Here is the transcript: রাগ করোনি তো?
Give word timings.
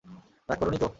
রাগ 0.49 0.57
করোনি 0.59 0.77
তো? 0.77 0.87